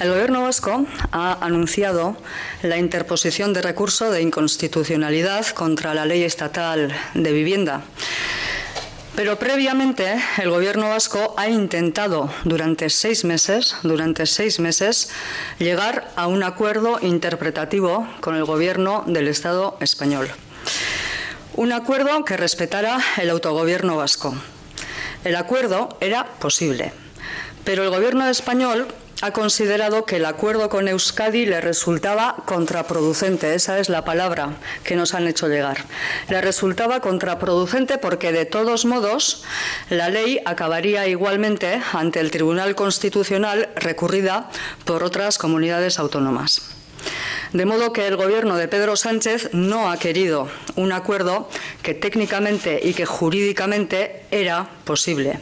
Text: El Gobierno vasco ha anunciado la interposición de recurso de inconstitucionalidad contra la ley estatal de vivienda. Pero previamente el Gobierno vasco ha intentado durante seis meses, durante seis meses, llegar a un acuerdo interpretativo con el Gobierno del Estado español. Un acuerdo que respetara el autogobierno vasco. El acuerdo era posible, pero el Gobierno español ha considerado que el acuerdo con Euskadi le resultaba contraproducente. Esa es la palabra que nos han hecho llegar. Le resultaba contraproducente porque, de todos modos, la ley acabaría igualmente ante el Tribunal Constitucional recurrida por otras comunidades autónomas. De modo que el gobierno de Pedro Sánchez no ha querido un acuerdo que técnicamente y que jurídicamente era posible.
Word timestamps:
El 0.00 0.08
Gobierno 0.08 0.40
vasco 0.40 0.86
ha 1.12 1.44
anunciado 1.44 2.16
la 2.62 2.78
interposición 2.78 3.52
de 3.52 3.60
recurso 3.60 4.10
de 4.10 4.22
inconstitucionalidad 4.22 5.46
contra 5.48 5.92
la 5.92 6.06
ley 6.06 6.22
estatal 6.22 6.90
de 7.12 7.32
vivienda. 7.32 7.82
Pero 9.14 9.38
previamente 9.38 10.18
el 10.38 10.48
Gobierno 10.48 10.88
vasco 10.88 11.34
ha 11.36 11.50
intentado 11.50 12.32
durante 12.44 12.88
seis 12.88 13.26
meses, 13.26 13.76
durante 13.82 14.24
seis 14.24 14.58
meses, 14.58 15.10
llegar 15.58 16.10
a 16.16 16.28
un 16.28 16.44
acuerdo 16.44 16.98
interpretativo 17.02 18.08
con 18.20 18.36
el 18.36 18.44
Gobierno 18.44 19.04
del 19.06 19.28
Estado 19.28 19.76
español. 19.80 20.30
Un 21.56 21.74
acuerdo 21.74 22.24
que 22.24 22.38
respetara 22.38 22.98
el 23.18 23.28
autogobierno 23.28 23.96
vasco. 23.96 24.34
El 25.24 25.36
acuerdo 25.36 25.98
era 26.00 26.24
posible, 26.24 26.94
pero 27.64 27.82
el 27.82 27.90
Gobierno 27.90 28.26
español 28.26 28.88
ha 29.20 29.32
considerado 29.32 30.04
que 30.04 30.16
el 30.16 30.24
acuerdo 30.24 30.68
con 30.68 30.88
Euskadi 30.88 31.46
le 31.46 31.60
resultaba 31.60 32.36
contraproducente. 32.46 33.54
Esa 33.54 33.78
es 33.78 33.88
la 33.88 34.04
palabra 34.04 34.54
que 34.84 34.96
nos 34.96 35.14
han 35.14 35.26
hecho 35.28 35.48
llegar. 35.48 35.84
Le 36.28 36.40
resultaba 36.40 37.00
contraproducente 37.00 37.98
porque, 37.98 38.32
de 38.32 38.46
todos 38.46 38.84
modos, 38.84 39.44
la 39.90 40.08
ley 40.08 40.40
acabaría 40.44 41.06
igualmente 41.06 41.80
ante 41.92 42.20
el 42.20 42.30
Tribunal 42.30 42.74
Constitucional 42.74 43.68
recurrida 43.76 44.50
por 44.84 45.04
otras 45.04 45.38
comunidades 45.38 45.98
autónomas. 45.98 46.62
De 47.52 47.66
modo 47.66 47.92
que 47.92 48.06
el 48.06 48.16
gobierno 48.16 48.56
de 48.56 48.68
Pedro 48.68 48.94
Sánchez 48.94 49.50
no 49.52 49.90
ha 49.90 49.98
querido 49.98 50.48
un 50.76 50.92
acuerdo 50.92 51.48
que 51.82 51.94
técnicamente 51.94 52.80
y 52.82 52.94
que 52.94 53.06
jurídicamente 53.06 54.24
era 54.30 54.70
posible. 54.84 55.40